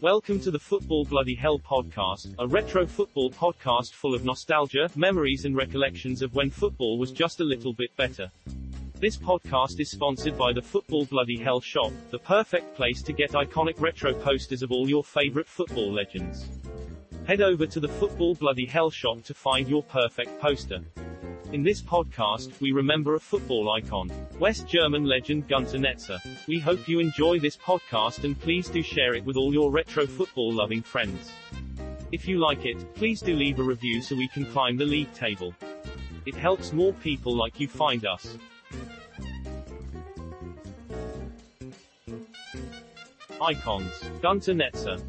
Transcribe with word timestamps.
Welcome 0.00 0.40
to 0.40 0.50
the 0.50 0.58
Football 0.58 1.04
Bloody 1.04 1.34
Hell 1.34 1.58
podcast, 1.58 2.34
a 2.38 2.46
retro 2.46 2.86
football 2.86 3.30
podcast 3.30 3.92
full 3.92 4.14
of 4.14 4.24
nostalgia, 4.24 4.88
memories 4.96 5.44
and 5.44 5.56
recollections 5.56 6.22
of 6.22 6.34
when 6.34 6.50
football 6.50 6.98
was 6.98 7.10
just 7.10 7.40
a 7.40 7.44
little 7.44 7.72
bit 7.72 7.94
better. 7.96 8.30
This 9.00 9.16
podcast 9.16 9.80
is 9.80 9.90
sponsored 9.90 10.38
by 10.38 10.52
the 10.52 10.62
Football 10.62 11.04
Bloody 11.04 11.36
Hell 11.36 11.60
shop, 11.60 11.92
the 12.10 12.18
perfect 12.18 12.74
place 12.76 13.02
to 13.02 13.12
get 13.12 13.32
iconic 13.32 13.80
retro 13.80 14.14
posters 14.14 14.62
of 14.62 14.72
all 14.72 14.88
your 14.88 15.04
favorite 15.04 15.48
football 15.48 15.92
legends. 15.92 16.48
Head 17.26 17.40
over 17.40 17.66
to 17.66 17.80
the 17.80 17.88
Football 17.88 18.34
Bloody 18.34 18.66
Hell 18.66 18.90
shop 18.90 19.22
to 19.24 19.34
find 19.34 19.68
your 19.68 19.82
perfect 19.82 20.40
poster. 20.40 20.80
In 21.54 21.62
this 21.62 21.80
podcast, 21.80 22.60
we 22.60 22.72
remember 22.72 23.14
a 23.14 23.20
football 23.20 23.70
icon, 23.70 24.10
West 24.40 24.66
German 24.66 25.04
legend 25.04 25.46
Gunter 25.46 25.78
Netzer. 25.78 26.18
We 26.48 26.58
hope 26.58 26.88
you 26.88 26.98
enjoy 26.98 27.38
this 27.38 27.56
podcast 27.56 28.24
and 28.24 28.36
please 28.36 28.68
do 28.68 28.82
share 28.82 29.14
it 29.14 29.24
with 29.24 29.36
all 29.36 29.52
your 29.52 29.70
retro 29.70 30.04
football 30.04 30.52
loving 30.52 30.82
friends. 30.82 31.30
If 32.10 32.26
you 32.26 32.38
like 32.38 32.66
it, 32.66 32.92
please 32.96 33.20
do 33.20 33.36
leave 33.36 33.60
a 33.60 33.62
review 33.62 34.02
so 34.02 34.16
we 34.16 34.26
can 34.26 34.46
climb 34.46 34.76
the 34.76 34.84
league 34.84 35.14
table. 35.14 35.54
It 36.26 36.34
helps 36.34 36.72
more 36.72 36.92
people 36.94 37.36
like 37.36 37.60
you 37.60 37.68
find 37.68 38.04
us. 38.04 38.36
Icons. 43.40 43.92
Gunter 44.20 44.54
Netzer. 44.54 45.00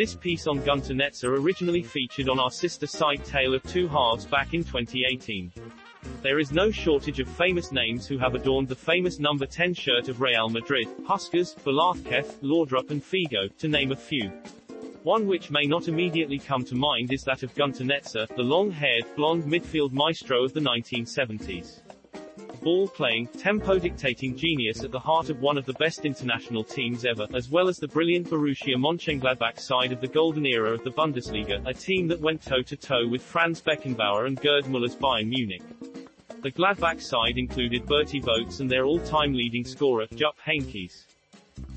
This 0.00 0.14
piece 0.14 0.46
on 0.46 0.64
Gunter 0.64 0.94
Netzer 0.94 1.38
originally 1.38 1.82
featured 1.82 2.30
on 2.30 2.40
our 2.40 2.50
sister 2.50 2.86
site 2.86 3.22
Tale 3.22 3.52
of 3.52 3.62
Two 3.64 3.86
Halves 3.86 4.24
back 4.24 4.54
in 4.54 4.64
2018. 4.64 5.52
There 6.22 6.38
is 6.38 6.52
no 6.52 6.70
shortage 6.70 7.20
of 7.20 7.28
famous 7.28 7.70
names 7.70 8.06
who 8.06 8.16
have 8.16 8.34
adorned 8.34 8.68
the 8.68 8.74
famous 8.74 9.18
number 9.18 9.44
10 9.44 9.74
shirt 9.74 10.08
of 10.08 10.22
Real 10.22 10.48
Madrid, 10.48 10.88
Puskas, 11.06 11.54
Velázquez, 11.54 12.40
Laudrup 12.40 12.90
and 12.90 13.04
Figo, 13.04 13.54
to 13.58 13.68
name 13.68 13.92
a 13.92 13.94
few. 13.94 14.32
One 15.02 15.26
which 15.26 15.50
may 15.50 15.64
not 15.66 15.86
immediately 15.86 16.38
come 16.38 16.64
to 16.64 16.74
mind 16.74 17.12
is 17.12 17.22
that 17.24 17.42
of 17.42 17.54
Gunter 17.54 17.84
Netzer, 17.84 18.26
the 18.36 18.42
long-haired, 18.42 19.04
blonde 19.16 19.44
midfield 19.44 19.92
maestro 19.92 20.44
of 20.44 20.54
the 20.54 20.60
1970s 20.60 21.82
ball-playing, 22.60 23.26
tempo-dictating 23.38 24.36
genius 24.36 24.84
at 24.84 24.90
the 24.90 24.98
heart 24.98 25.30
of 25.30 25.40
one 25.40 25.58
of 25.58 25.66
the 25.66 25.72
best 25.74 26.04
international 26.04 26.62
teams 26.62 27.04
ever, 27.04 27.26
as 27.34 27.48
well 27.48 27.68
as 27.68 27.78
the 27.78 27.88
brilliant 27.88 28.28
Borussia 28.28 28.76
Mönchengladbach 28.76 29.58
side 29.58 29.92
of 29.92 30.00
the 30.00 30.08
golden 30.08 30.46
era 30.46 30.72
of 30.72 30.84
the 30.84 30.90
Bundesliga, 30.90 31.66
a 31.66 31.74
team 31.74 32.08
that 32.08 32.20
went 32.20 32.42
toe-to-toe 32.42 33.08
with 33.08 33.22
Franz 33.22 33.60
Beckenbauer 33.60 34.26
and 34.26 34.40
Gerd 34.40 34.66
Muller's 34.66 34.96
Bayern 34.96 35.28
Munich. 35.28 35.62
The 36.42 36.50
Gladbach 36.50 37.02
side 37.02 37.36
included 37.36 37.84
Bertie 37.84 38.20
Vogts 38.20 38.60
and 38.60 38.70
their 38.70 38.84
all-time 38.84 39.34
leading 39.34 39.64
scorer, 39.64 40.06
Jupp 40.14 40.36
Heynckes. 40.46 41.04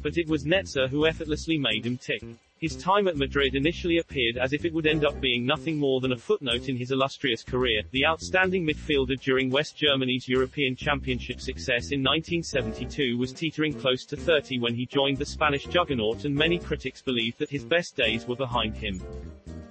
But 0.02 0.18
it 0.18 0.30
was 0.30 0.46
Netzer 0.46 0.88
who 0.88 1.06
effortlessly 1.06 1.58
made 1.58 1.86
him 1.86 1.98
tick. 1.98 2.24
His 2.64 2.78
time 2.78 3.10
at 3.10 3.18
Madrid 3.18 3.56
initially 3.56 3.98
appeared 3.98 4.38
as 4.38 4.54
if 4.54 4.64
it 4.64 4.72
would 4.72 4.88
end 4.88 5.04
up 5.04 5.20
being 5.20 5.46
nothing 5.46 5.78
more 5.78 6.00
than 6.00 6.14
a 6.14 6.18
footnote 6.18 6.70
in 6.70 6.78
his 6.78 6.92
illustrious 6.92 7.44
career. 7.44 7.82
The 7.92 8.06
outstanding 8.06 8.66
midfielder 8.66 9.20
during 9.20 9.50
West 9.50 9.76
Germany's 9.76 10.30
European 10.30 10.78
Championship 10.78 11.42
success 11.42 11.92
in 11.92 12.02
1972 12.02 13.18
was 13.18 13.34
teetering 13.34 13.74
close 13.74 14.06
to 14.06 14.16
30 14.16 14.60
when 14.60 14.76
he 14.76 14.86
joined 14.86 15.18
the 15.18 15.26
Spanish 15.26 15.66
juggernaut 15.66 16.24
and 16.24 16.34
many 16.34 16.58
critics 16.58 17.02
believed 17.02 17.38
that 17.40 17.50
his 17.50 17.66
best 17.66 17.98
days 17.98 18.30
were 18.30 18.38
behind 18.38 18.78
him. 18.78 19.02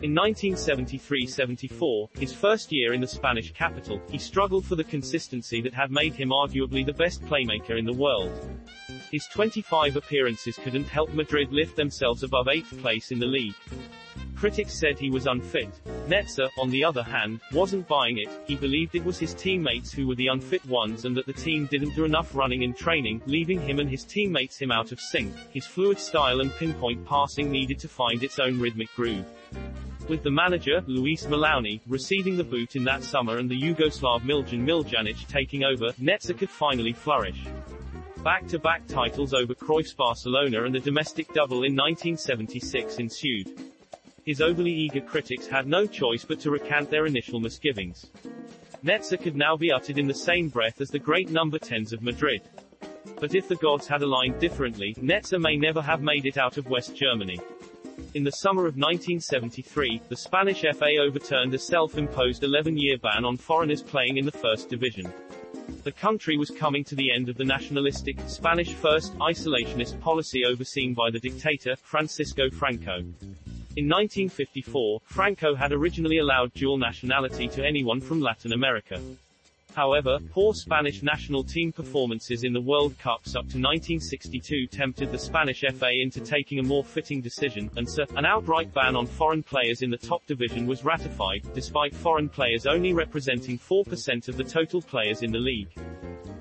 In 0.02 0.14
1973-74, 0.14 2.18
his 2.18 2.34
first 2.34 2.72
year 2.72 2.92
in 2.92 3.00
the 3.00 3.06
Spanish 3.06 3.54
capital, 3.54 4.02
he 4.10 4.18
struggled 4.18 4.66
for 4.66 4.74
the 4.74 4.84
consistency 4.84 5.62
that 5.62 5.72
had 5.72 5.90
made 5.90 6.12
him 6.12 6.28
arguably 6.28 6.84
the 6.84 6.92
best 6.92 7.22
playmaker 7.22 7.78
in 7.78 7.86
the 7.86 7.92
world. 7.94 8.38
His 9.12 9.26
25 9.26 9.96
appearances 9.96 10.56
couldn't 10.56 10.88
help 10.88 11.12
Madrid 11.12 11.52
lift 11.52 11.76
themselves 11.76 12.22
above 12.22 12.46
8th 12.46 12.80
place 12.80 13.10
in 13.10 13.18
the 13.18 13.26
league. 13.26 13.54
Critics 14.36 14.72
said 14.72 14.98
he 14.98 15.10
was 15.10 15.26
unfit. 15.26 15.68
Netzer, 16.08 16.48
on 16.58 16.70
the 16.70 16.82
other 16.82 17.02
hand, 17.02 17.40
wasn't 17.52 17.86
buying 17.86 18.16
it. 18.16 18.30
He 18.46 18.56
believed 18.56 18.94
it 18.94 19.04
was 19.04 19.18
his 19.18 19.34
teammates 19.34 19.92
who 19.92 20.06
were 20.06 20.14
the 20.14 20.28
unfit 20.28 20.64
ones 20.64 21.04
and 21.04 21.14
that 21.14 21.26
the 21.26 21.34
team 21.34 21.66
didn't 21.66 21.94
do 21.94 22.06
enough 22.06 22.34
running 22.34 22.62
in 22.62 22.72
training, 22.72 23.20
leaving 23.26 23.60
him 23.60 23.80
and 23.80 23.90
his 23.90 24.02
teammates 24.02 24.56
him 24.56 24.72
out 24.72 24.92
of 24.92 24.98
sync. 24.98 25.34
His 25.52 25.66
fluid 25.66 25.98
style 25.98 26.40
and 26.40 26.50
pinpoint 26.54 27.04
passing 27.04 27.50
needed 27.50 27.78
to 27.80 27.88
find 27.88 28.22
its 28.22 28.38
own 28.38 28.58
rhythmic 28.58 28.88
groove. 28.96 29.26
With 30.08 30.22
the 30.22 30.30
manager, 30.30 30.82
Luis 30.86 31.26
Molowny, 31.26 31.80
receiving 31.86 32.38
the 32.38 32.44
boot 32.44 32.76
in 32.76 32.84
that 32.84 33.04
summer 33.04 33.36
and 33.36 33.50
the 33.50 33.60
Yugoslav 33.60 34.22
Miljan 34.22 34.64
Miljanic 34.66 35.28
taking 35.28 35.64
over, 35.64 35.92
Netzer 36.00 36.36
could 36.36 36.50
finally 36.50 36.94
flourish. 36.94 37.44
Back-to-back 38.22 38.86
titles 38.86 39.34
over 39.34 39.52
Cruyff's 39.52 39.94
Barcelona 39.94 40.62
and 40.62 40.76
a 40.76 40.80
domestic 40.80 41.26
double 41.34 41.64
in 41.64 41.74
1976 41.74 42.98
ensued. 42.98 43.58
His 44.24 44.40
overly 44.40 44.70
eager 44.70 45.00
critics 45.00 45.48
had 45.48 45.66
no 45.66 45.86
choice 45.86 46.24
but 46.24 46.38
to 46.40 46.52
recant 46.52 46.88
their 46.88 47.06
initial 47.06 47.40
misgivings. 47.40 48.06
Netzer 48.84 49.20
could 49.20 49.34
now 49.34 49.56
be 49.56 49.72
uttered 49.72 49.98
in 49.98 50.06
the 50.06 50.14
same 50.14 50.48
breath 50.48 50.80
as 50.80 50.88
the 50.88 51.00
great 51.00 51.30
number 51.30 51.58
10s 51.58 51.92
of 51.92 52.02
Madrid. 52.02 52.42
But 53.18 53.34
if 53.34 53.48
the 53.48 53.56
gods 53.56 53.88
had 53.88 54.02
aligned 54.02 54.38
differently, 54.38 54.94
Netzer 55.00 55.40
may 55.40 55.56
never 55.56 55.82
have 55.82 56.00
made 56.00 56.24
it 56.24 56.38
out 56.38 56.58
of 56.58 56.70
West 56.70 56.94
Germany. 56.94 57.40
In 58.14 58.22
the 58.22 58.30
summer 58.30 58.66
of 58.66 58.76
1973, 58.76 60.00
the 60.08 60.16
Spanish 60.16 60.60
FA 60.60 60.98
overturned 61.00 61.54
a 61.54 61.58
self-imposed 61.58 62.42
11-year 62.42 62.98
ban 62.98 63.24
on 63.24 63.36
foreigners 63.36 63.82
playing 63.82 64.18
in 64.18 64.26
the 64.26 64.30
first 64.30 64.68
division. 64.68 65.12
The 65.84 65.90
country 65.90 66.36
was 66.36 66.50
coming 66.50 66.84
to 66.84 66.94
the 66.94 67.10
end 67.10 67.28
of 67.28 67.36
the 67.36 67.44
nationalistic, 67.44 68.16
Spanish 68.28 68.72
first, 68.72 69.18
isolationist 69.18 70.00
policy 70.00 70.44
overseen 70.44 70.94
by 70.94 71.10
the 71.10 71.18
dictator, 71.18 71.74
Francisco 71.74 72.48
Franco. 72.50 72.98
In 73.74 73.88
1954, 73.88 75.00
Franco 75.02 75.56
had 75.56 75.72
originally 75.72 76.18
allowed 76.18 76.52
dual 76.52 76.78
nationality 76.78 77.48
to 77.48 77.66
anyone 77.66 78.00
from 78.00 78.20
Latin 78.20 78.52
America. 78.52 79.00
However, 79.74 80.18
poor 80.30 80.52
Spanish 80.52 81.02
national 81.02 81.44
team 81.44 81.72
performances 81.72 82.44
in 82.44 82.52
the 82.52 82.60
World 82.60 82.98
Cups 82.98 83.34
up 83.34 83.48
to 83.48 83.58
1962 83.58 84.66
tempted 84.66 85.10
the 85.10 85.18
Spanish 85.18 85.64
FA 85.74 85.90
into 85.90 86.20
taking 86.20 86.58
a 86.58 86.62
more 86.62 86.84
fitting 86.84 87.22
decision, 87.22 87.70
and 87.76 87.88
so, 87.88 88.04
an 88.16 88.26
outright 88.26 88.72
ban 88.74 88.94
on 88.96 89.06
foreign 89.06 89.42
players 89.42 89.80
in 89.80 89.90
the 89.90 89.96
top 89.96 90.26
division 90.26 90.66
was 90.66 90.84
ratified, 90.84 91.42
despite 91.54 91.94
foreign 91.94 92.28
players 92.28 92.66
only 92.66 92.92
representing 92.92 93.58
4% 93.58 94.28
of 94.28 94.36
the 94.36 94.44
total 94.44 94.82
players 94.82 95.22
in 95.22 95.32
the 95.32 95.38
league. 95.38 95.72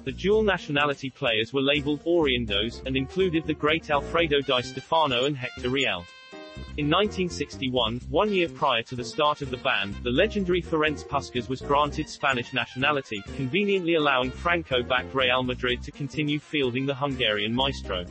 The 0.04 0.12
dual 0.12 0.44
nationality 0.44 1.10
players 1.10 1.54
were 1.54 1.62
labeled 1.62 2.04
Oriundos, 2.04 2.86
and 2.86 2.98
included 2.98 3.46
the 3.46 3.54
great 3.54 3.90
Alfredo 3.90 4.42
Di 4.42 4.62
Stefano 4.62 5.26
and 5.26 5.38
Hector 5.38 5.70
Rial. 5.70 6.06
In 6.78 6.90
1961, 6.90 8.00
one 8.10 8.32
year 8.32 8.48
prior 8.48 8.82
to 8.84 8.96
the 8.96 9.04
start 9.04 9.42
of 9.42 9.52
the 9.52 9.58
ban, 9.58 9.94
the 10.04 10.10
legendary 10.10 10.62
Ferenc 10.62 11.06
Puskas 11.06 11.50
was 11.50 11.60
granted 11.60 12.08
Spanish 12.08 12.54
nationality, 12.54 13.22
conveniently 13.36 13.96
allowing 13.96 14.32
Franco-backed 14.32 15.14
Real 15.14 15.44
Madrid 15.44 15.84
to 15.84 15.92
continue 15.92 16.40
fielding 16.40 16.86
the 16.86 16.96
Hungarian 16.96 17.54
maestro. 17.54 18.06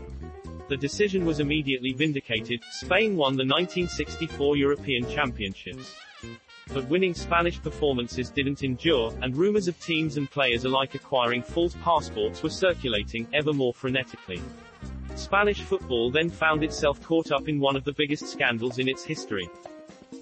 The 0.69 0.76
decision 0.76 1.25
was 1.25 1.41
immediately 1.41 1.94
vindicated, 1.94 2.62
Spain 2.71 3.16
won 3.16 3.32
the 3.32 3.47
1964 3.47 4.59
European 4.59 5.09
Championships. 5.09 5.94
But 6.75 6.87
winning 6.91 7.15
Spanish 7.15 7.62
performances 7.62 8.28
didn't 8.28 8.62
endure, 8.62 9.15
and 9.22 9.34
rumors 9.34 9.69
of 9.69 9.81
teams 9.81 10.19
and 10.19 10.31
players 10.31 10.66
alike 10.66 10.94
acquiring 10.94 11.42
false 11.42 11.75
passports 11.82 12.42
were 12.42 12.50
circulating, 12.50 13.27
ever 13.32 13.54
more 13.54 13.72
frenetically. 13.72 14.42
Spanish 15.20 15.60
football 15.60 16.10
then 16.10 16.31
found 16.31 16.64
itself 16.64 17.03
caught 17.03 17.31
up 17.31 17.47
in 17.47 17.60
one 17.60 17.76
of 17.76 17.84
the 17.84 17.92
biggest 17.92 18.26
scandals 18.26 18.78
in 18.78 18.88
its 18.88 19.04
history. 19.04 19.48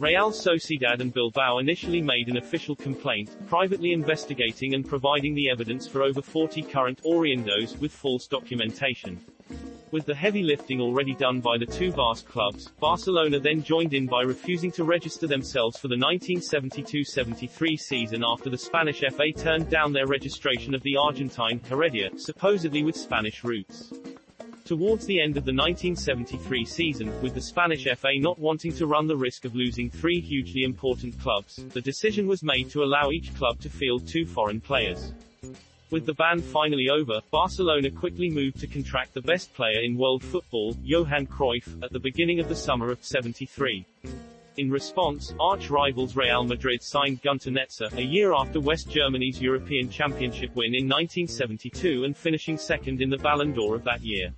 Real 0.01 0.33
Sociedad 0.33 1.01
and 1.01 1.15
Bilbao 1.15 1.59
initially 1.59 2.03
made 2.03 2.29
an 2.29 2.37
official 2.37 2.75
complaint, 2.75 3.31
privately 3.47 3.93
investigating 3.93 4.75
and 4.75 4.87
providing 4.87 5.37
the 5.37 5.51
evidence 5.51 5.87
for 5.87 6.03
over 6.03 6.21
40 6.21 6.63
current 6.63 7.01
Oriundos 7.05 7.79
with 7.79 7.93
false 7.93 8.27
documentation. 8.27 9.25
With 9.93 10.05
the 10.05 10.15
heavy 10.17 10.43
lifting 10.43 10.81
already 10.81 11.15
done 11.15 11.41
by 11.41 11.59
the 11.59 11.65
two 11.65 11.93
Basque 11.93 12.27
clubs, 12.27 12.69
Barcelona 12.81 13.39
then 13.39 13.63
joined 13.63 13.95
in 13.95 14.07
by 14.07 14.23
refusing 14.23 14.73
to 14.73 14.85
register 14.85 15.27
themselves 15.27 15.79
for 15.79 15.87
the 15.89 15.95
1972-73 15.95 17.79
season 17.79 18.23
after 18.27 18.51
the 18.51 18.59
Spanish 18.59 19.01
FA 19.01 19.33
turned 19.33 19.71
down 19.71 19.93
their 19.93 20.07
registration 20.07 20.75
of 20.75 20.83
the 20.83 20.97
Argentine 20.97 21.61
Heredia, 21.69 22.11
supposedly 22.19 22.83
with 22.83 22.97
Spanish 22.97 23.45
roots. 23.45 23.93
Towards 24.69 25.07
the 25.07 25.19
end 25.19 25.39
of 25.39 25.47
the 25.47 25.55
1973 25.55 26.67
season, 26.67 27.23
with 27.23 27.33
the 27.33 27.41
Spanish 27.41 27.85
FA 27.85 28.19
not 28.19 28.39
wanting 28.39 28.71
to 28.75 28.87
run 28.87 29.07
the 29.07 29.17
risk 29.17 29.47
of 29.47 29.55
losing 29.55 29.89
three 29.89 30.21
hugely 30.21 30.63
important 30.63 31.19
clubs, 31.19 31.57
the 31.73 31.81
decision 31.81 32.27
was 32.27 32.43
made 32.43 32.69
to 32.69 32.83
allow 32.83 33.11
each 33.11 33.35
club 33.35 33.59
to 33.61 33.71
field 33.71 34.07
two 34.07 34.27
foreign 34.27 34.61
players. 34.61 35.15
With 35.91 36.05
the 36.05 36.13
ban 36.13 36.43
finally 36.43 36.91
over, 36.91 37.23
Barcelona 37.31 37.91
quickly 37.91 38.29
moved 38.29 38.61
to 38.61 38.67
contract 38.67 39.15
the 39.15 39.23
best 39.23 39.55
player 39.55 39.81
in 39.81 39.97
world 39.97 40.23
football, 40.23 40.77
Johan 40.85 41.27
Cruyff, 41.29 41.83
at 41.83 41.91
the 41.91 41.99
beginning 41.99 42.39
of 42.39 42.51
the 42.51 42.55
summer 42.55 42.91
of 42.91 43.03
73. 43.03 43.87
In 44.59 44.73
response, 44.73 45.33
arch 45.39 45.71
rivals 45.71 46.17
Real 46.17 46.43
Madrid 46.43 46.83
signed 46.83 47.23
Gunter 47.23 47.53
Netzer, 47.53 47.97
a 47.97 48.03
year 48.03 48.35
after 48.35 48.59
West 48.59 48.91
Germany's 48.91 49.41
European 49.41 49.89
Championship 49.89 50.53
win 50.57 50.75
in 50.75 50.89
1972 50.89 52.03
and 52.03 52.17
finishing 52.17 52.59
second 52.59 53.01
in 53.01 53.09
the 53.09 53.19
Ballon 53.19 53.53
d'Or 53.53 53.77
of 53.77 53.85
that 53.85 54.01
year. 54.01 54.35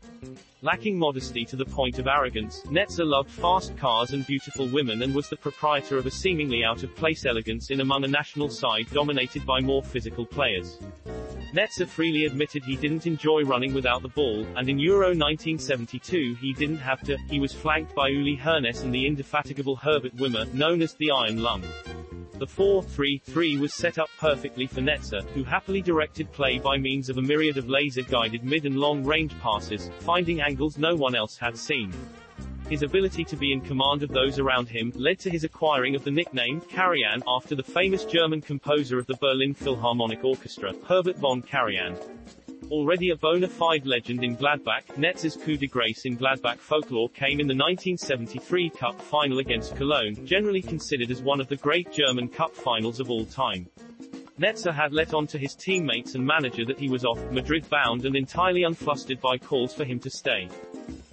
Lacking 0.60 0.98
modesty 0.98 1.46
to 1.46 1.56
the 1.56 1.64
point 1.64 1.98
of 1.98 2.06
arrogance, 2.06 2.60
Netzer 2.66 3.06
loved 3.06 3.30
fast 3.30 3.74
cars 3.78 4.12
and 4.12 4.26
beautiful 4.26 4.68
women 4.68 5.00
and 5.00 5.14
was 5.14 5.30
the 5.30 5.36
proprietor 5.38 5.96
of 5.96 6.04
a 6.04 6.10
seemingly 6.10 6.64
out-of-place 6.64 7.24
elegance 7.24 7.70
in 7.70 7.80
among 7.80 8.04
a 8.04 8.08
national 8.08 8.50
side 8.50 8.88
dominated 8.92 9.46
by 9.46 9.58
more 9.58 9.82
physical 9.82 10.26
players. 10.26 10.76
Netzer 11.52 11.88
freely 11.88 12.26
admitted 12.26 12.62
he 12.62 12.76
didn't 12.76 13.08
enjoy 13.08 13.42
running 13.42 13.74
without 13.74 14.02
the 14.02 14.08
ball, 14.08 14.46
and 14.56 14.68
in 14.68 14.78
Euro 14.78 15.08
1972 15.08 16.36
he 16.40 16.52
didn't 16.52 16.78
have 16.78 17.00
to, 17.02 17.16
he 17.28 17.40
was 17.40 17.52
flanked 17.52 17.92
by 17.92 18.06
Uli 18.06 18.36
Hoeness 18.36 18.84
and 18.84 18.94
the 18.94 19.04
indefatigable 19.04 19.74
Herbert 19.74 20.14
Wimmer, 20.16 20.52
known 20.54 20.80
as 20.80 20.94
the 20.94 21.10
Iron 21.10 21.42
Lung. 21.42 21.64
The 22.34 22.46
4-3-3 22.46 23.58
was 23.58 23.74
set 23.74 23.98
up 23.98 24.08
perfectly 24.16 24.68
for 24.68 24.80
Netzer, 24.80 25.28
who 25.30 25.42
happily 25.42 25.82
directed 25.82 26.30
play 26.30 26.60
by 26.60 26.78
means 26.78 27.08
of 27.08 27.18
a 27.18 27.22
myriad 27.22 27.56
of 27.56 27.68
laser-guided 27.68 28.44
mid 28.44 28.64
and 28.64 28.78
long-range 28.78 29.36
passes, 29.40 29.90
finding 29.98 30.40
angles 30.40 30.78
no 30.78 30.94
one 30.94 31.16
else 31.16 31.36
had 31.36 31.58
seen. 31.58 31.92
His 32.70 32.84
ability 32.84 33.24
to 33.24 33.36
be 33.36 33.52
in 33.52 33.62
command 33.62 34.04
of 34.04 34.10
those 34.10 34.38
around 34.38 34.68
him 34.68 34.92
led 34.94 35.18
to 35.18 35.28
his 35.28 35.42
acquiring 35.42 35.96
of 35.96 36.04
the 36.04 36.10
nickname 36.12 36.60
Karajan 36.60 37.20
after 37.26 37.56
the 37.56 37.64
famous 37.64 38.04
German 38.04 38.40
composer 38.40 38.96
of 38.96 39.08
the 39.08 39.16
Berlin 39.16 39.54
Philharmonic 39.54 40.22
Orchestra, 40.22 40.72
Herbert 40.86 41.18
von 41.18 41.42
Karajan. 41.42 41.98
Already 42.70 43.10
a 43.10 43.16
bona 43.16 43.48
fide 43.48 43.86
legend 43.86 44.22
in 44.22 44.36
Gladbach, 44.36 44.86
Netzer's 44.96 45.36
coup 45.36 45.56
de 45.56 45.66
grace 45.66 46.04
in 46.04 46.16
Gladbach 46.16 46.58
folklore 46.58 47.08
came 47.08 47.40
in 47.40 47.48
the 47.48 47.56
1973 47.56 48.70
Cup 48.70 49.02
final 49.02 49.40
against 49.40 49.74
Cologne, 49.74 50.24
generally 50.24 50.62
considered 50.62 51.10
as 51.10 51.22
one 51.22 51.40
of 51.40 51.48
the 51.48 51.56
great 51.56 51.90
German 51.90 52.28
Cup 52.28 52.54
finals 52.54 53.00
of 53.00 53.10
all 53.10 53.24
time. 53.24 53.68
Netzer 54.38 54.72
had 54.72 54.92
let 54.92 55.12
on 55.12 55.26
to 55.26 55.38
his 55.38 55.56
teammates 55.56 56.14
and 56.14 56.24
manager 56.24 56.64
that 56.64 56.78
he 56.78 56.88
was 56.88 57.04
off, 57.04 57.20
Madrid 57.32 57.68
bound 57.68 58.06
and 58.06 58.14
entirely 58.14 58.62
unflustered 58.62 59.20
by 59.20 59.36
calls 59.36 59.74
for 59.74 59.84
him 59.84 59.98
to 59.98 60.08
stay. 60.08 60.48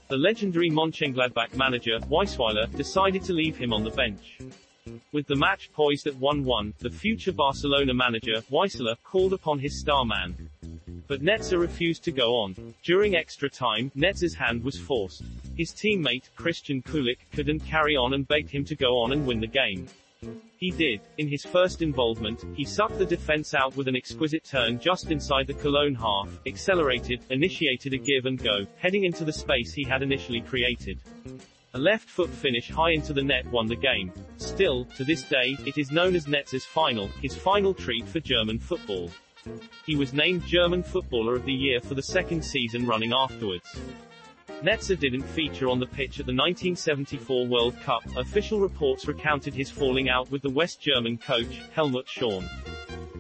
The 0.10 0.18
legendary 0.18 0.70
Mönchengladbach 0.70 1.54
manager, 1.58 2.00
Weisweiler, 2.10 2.74
decided 2.78 3.24
to 3.24 3.34
leave 3.34 3.58
him 3.58 3.74
on 3.74 3.84
the 3.84 3.90
bench. 3.90 4.38
With 5.12 5.28
the 5.28 5.36
match 5.36 5.70
poised 5.74 6.08
at 6.08 6.14
1-1, 6.14 6.78
the 6.78 6.90
future 6.90 7.34
Barcelona 7.34 7.94
manager, 7.94 8.42
Weisler, 8.50 8.96
called 9.04 9.34
upon 9.34 9.60
his 9.60 9.78
star 9.78 10.06
man. 10.06 10.50
But 11.08 11.22
Netzer 11.22 11.60
refused 11.60 12.06
to 12.06 12.14
go 12.14 12.38
on. 12.38 12.74
During 12.84 13.18
extra 13.18 13.50
time, 13.50 13.92
Netzer's 13.98 14.36
hand 14.36 14.64
was 14.64 14.80
forced. 14.80 15.24
His 15.58 15.72
teammate, 15.74 16.30
Christian 16.38 16.82
Kulik, 16.82 17.20
couldn't 17.34 17.66
carry 17.66 17.98
on 17.98 18.14
and 18.14 18.26
begged 18.26 18.50
him 18.50 18.64
to 18.64 18.76
go 18.76 19.00
on 19.00 19.12
and 19.12 19.28
win 19.28 19.42
the 19.42 19.48
game. 19.48 19.88
He 20.58 20.72
did. 20.72 21.02
In 21.18 21.28
his 21.28 21.46
first 21.46 21.82
involvement, 21.82 22.44
he 22.56 22.66
sucked 22.66 22.98
the 22.98 23.06
defense 23.06 23.54
out 23.54 23.76
with 23.76 23.88
an 23.88 23.96
exquisite 23.96 24.44
turn 24.44 24.80
just 24.80 25.12
inside 25.12 25.46
the 25.46 25.54
Cologne 25.54 25.94
half, 25.94 26.30
accelerated, 26.48 27.22
initiated 27.30 27.94
a 27.94 27.98
give 27.98 28.26
and 28.26 28.42
go, 28.42 28.66
heading 28.78 29.04
into 29.04 29.24
the 29.24 29.34
space 29.34 29.74
he 29.74 29.84
had 29.84 30.02
initially 30.02 30.42
created. 30.42 31.00
A 31.76 31.80
left 31.80 32.10
foot 32.10 32.32
finish 32.32 32.70
high 32.70 32.92
into 32.92 33.14
the 33.14 33.22
net 33.22 33.46
won 33.52 33.68
the 33.68 33.76
game. 33.76 34.12
Still, 34.38 34.86
to 34.96 35.04
this 35.04 35.22
day, 35.24 35.56
it 35.66 35.78
is 35.78 35.92
known 35.92 36.16
as 36.16 36.26
Netzer's 36.26 36.66
final, 36.66 37.08
his 37.22 37.36
final 37.36 37.74
treat 37.74 38.08
for 38.08 38.20
German 38.20 38.58
football. 38.58 39.12
He 39.86 39.96
was 39.96 40.14
named 40.14 40.46
German 40.46 40.82
Footballer 40.82 41.36
of 41.36 41.46
the 41.46 41.54
Year 41.54 41.80
for 41.80 41.94
the 41.94 42.02
second 42.02 42.44
season 42.44 42.88
running 42.88 43.14
afterwards. 43.14 43.80
Netzer 44.64 45.00
didn't 45.00 45.22
feature 45.22 45.70
on 45.70 45.80
the 45.80 45.86
pitch 45.86 46.20
at 46.20 46.26
the 46.26 46.34
1974 46.34 47.46
World 47.46 47.80
Cup. 47.82 48.04
Official 48.18 48.60
reports 48.60 49.08
recounted 49.08 49.54
his 49.54 49.70
falling 49.70 50.10
out 50.10 50.32
with 50.32 50.42
the 50.42 50.50
West 50.50 50.82
German 50.82 51.20
coach, 51.20 51.62
Helmut 51.76 52.08
Schön. 52.08 52.44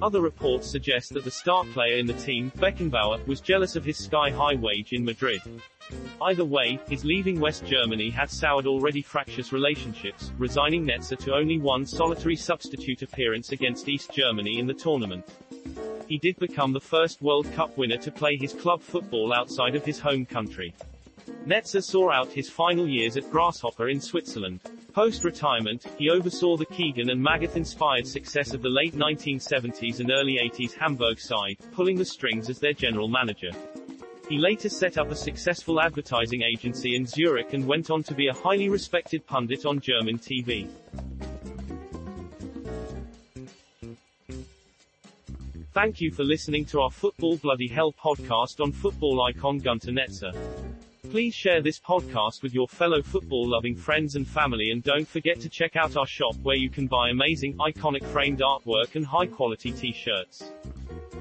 Other 0.01 0.19
reports 0.19 0.67
suggest 0.67 1.13
that 1.13 1.23
the 1.23 1.29
star 1.29 1.63
player 1.65 1.97
in 1.97 2.07
the 2.07 2.13
team, 2.13 2.51
Beckenbauer, 2.57 3.23
was 3.27 3.39
jealous 3.39 3.75
of 3.75 3.85
his 3.85 3.97
sky-high 3.97 4.55
wage 4.55 4.93
in 4.93 5.05
Madrid. 5.05 5.41
Either 6.19 6.43
way, 6.43 6.79
his 6.89 7.05
leaving 7.05 7.39
West 7.39 7.63
Germany 7.67 8.09
had 8.09 8.31
soured 8.31 8.65
already 8.65 9.03
fractious 9.03 9.53
relationships, 9.53 10.31
resigning 10.39 10.87
Netzer 10.87 11.19
to 11.19 11.35
only 11.35 11.59
one 11.59 11.85
solitary 11.85 12.35
substitute 12.35 13.03
appearance 13.03 13.51
against 13.51 13.87
East 13.87 14.11
Germany 14.11 14.57
in 14.57 14.65
the 14.65 14.73
tournament. 14.73 15.23
He 16.07 16.17
did 16.17 16.39
become 16.39 16.73
the 16.73 16.79
first 16.79 17.21
World 17.21 17.51
Cup 17.53 17.77
winner 17.77 17.97
to 17.97 18.11
play 18.11 18.37
his 18.37 18.53
club 18.53 18.81
football 18.81 19.31
outside 19.31 19.75
of 19.75 19.85
his 19.85 19.99
home 19.99 20.25
country. 20.25 20.73
Netzer 21.47 21.81
saw 21.81 22.11
out 22.11 22.29
his 22.33 22.49
final 22.49 22.85
years 22.89 23.15
at 23.15 23.31
Grasshopper 23.31 23.87
in 23.87 24.01
Switzerland. 24.01 24.59
Post-retirement, 24.91 25.85
he 25.97 26.09
oversaw 26.09 26.57
the 26.57 26.65
Keegan 26.65 27.09
and 27.09 27.25
Magath-inspired 27.25 28.05
success 28.05 28.53
of 28.53 28.61
the 28.61 28.69
late 28.69 28.93
1970s 28.93 30.01
and 30.01 30.11
early 30.11 30.39
80s 30.43 30.73
Hamburg 30.73 31.21
side, 31.21 31.55
pulling 31.71 31.97
the 31.97 32.03
strings 32.03 32.49
as 32.49 32.59
their 32.59 32.73
general 32.73 33.07
manager. 33.07 33.51
He 34.27 34.37
later 34.37 34.67
set 34.67 34.97
up 34.97 35.09
a 35.09 35.15
successful 35.15 35.79
advertising 35.79 36.41
agency 36.41 36.97
in 36.97 37.05
Zurich 37.05 37.53
and 37.53 37.65
went 37.65 37.91
on 37.91 38.03
to 38.03 38.13
be 38.13 38.27
a 38.27 38.33
highly 38.33 38.67
respected 38.67 39.25
pundit 39.25 39.65
on 39.65 39.79
German 39.79 40.19
TV. 40.19 40.67
Thank 45.73 46.01
you 46.01 46.11
for 46.11 46.25
listening 46.25 46.65
to 46.65 46.81
our 46.81 46.91
Football 46.91 47.37
Bloody 47.37 47.69
Hell 47.69 47.93
podcast 47.93 48.59
on 48.59 48.73
football 48.73 49.21
icon 49.21 49.59
Gunter 49.59 49.91
Netzer. 49.91 50.66
Please 51.09 51.33
share 51.33 51.61
this 51.61 51.79
podcast 51.79 52.43
with 52.43 52.53
your 52.53 52.67
fellow 52.67 53.01
football-loving 53.01 53.75
friends 53.75 54.15
and 54.15 54.27
family 54.27 54.71
and 54.71 54.83
don't 54.83 55.07
forget 55.07 55.39
to 55.39 55.47
check 55.47 55.77
out 55.77 55.95
our 55.95 56.05
shop 56.05 56.35
where 56.43 56.57
you 56.57 56.69
can 56.69 56.85
buy 56.85 57.09
amazing, 57.09 57.53
iconic 57.59 58.03
framed 58.03 58.39
artwork 58.39 58.93
and 58.95 59.05
high-quality 59.05 59.71
t-shirts. 59.71 60.51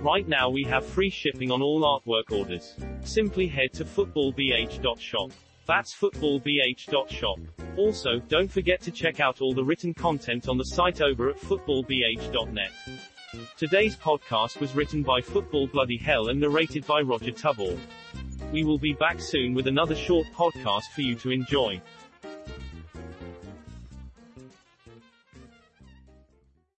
Right 0.01 0.27
now 0.27 0.51
we 0.51 0.65
have 0.65 0.85
free 0.85 1.09
shipping 1.09 1.53
on 1.53 1.63
all 1.63 1.83
artwork 1.83 2.33
orders. 2.37 2.75
Simply 3.05 3.47
head 3.47 3.73
to 3.75 3.85
footballbh.shop. 3.85 5.31
That's 5.67 5.95
footballbh.shop. 5.95 7.39
Also, 7.77 8.19
don't 8.29 8.51
forget 8.51 8.81
to 8.83 8.91
check 8.91 9.21
out 9.21 9.41
all 9.41 9.55
the 9.55 9.65
written 9.65 9.95
content 9.95 10.49
on 10.49 10.59
the 10.59 10.65
site 10.65 11.01
over 11.01 11.31
at 11.31 11.41
footballbh.net. 11.41 12.73
Today's 13.57 13.97
podcast 13.97 14.61
was 14.61 14.75
written 14.75 15.03
by 15.03 15.21
Football 15.21 15.69
Bloody 15.69 15.99
Hell 15.99 16.29
and 16.29 16.41
narrated 16.41 16.87
by 16.87 17.01
Roger 17.01 17.33
Tuball. 17.33 17.79
We 18.53 18.65
will 18.65 18.79
be 18.79 18.93
back 18.93 19.21
soon 19.21 19.55
with 19.55 19.67
another 19.67 19.95
short 19.95 20.27
podcast 20.35 20.93
for 20.95 21.03
you 21.03 21.15
to 21.17 21.31
enjoy. 21.31 21.81